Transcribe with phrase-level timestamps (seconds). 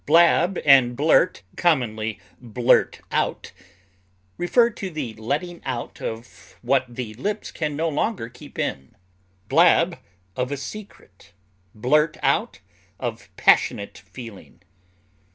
[0.07, 3.51] Blab and blurt (commonly blurt out)
[4.35, 8.95] refer to the letting out of what the lips can no longer keep in;
[9.47, 9.99] blab,
[10.35, 11.33] of a secret;
[11.75, 12.61] blurt out,
[12.99, 14.61] of passionate feeling.